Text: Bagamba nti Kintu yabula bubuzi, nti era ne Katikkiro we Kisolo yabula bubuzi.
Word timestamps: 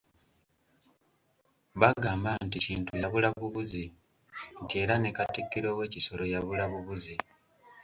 Bagamba 1.81 2.31
nti 2.45 2.57
Kintu 2.65 2.91
yabula 3.01 3.27
bubuzi, 3.39 3.83
nti 4.63 4.73
era 4.83 4.93
ne 4.99 5.09
Katikkiro 5.17 5.69
we 5.77 5.85
Kisolo 5.93 6.23
yabula 6.33 6.63
bubuzi. 6.71 7.15